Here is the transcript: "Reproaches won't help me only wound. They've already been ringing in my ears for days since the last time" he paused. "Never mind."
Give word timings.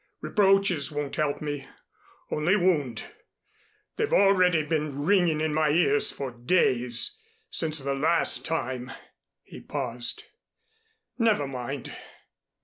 "Reproaches 0.21 0.91
won't 0.91 1.17
help 1.17 1.43
me 1.43 1.67
only 2.31 2.55
wound. 2.55 3.03
They've 3.97 4.11
already 4.11 4.63
been 4.63 5.03
ringing 5.05 5.39
in 5.39 5.53
my 5.53 5.69
ears 5.69 6.09
for 6.09 6.31
days 6.31 7.19
since 7.51 7.77
the 7.77 7.93
last 7.93 8.43
time" 8.43 8.89
he 9.43 9.61
paused. 9.61 10.23
"Never 11.19 11.45
mind." 11.47 11.95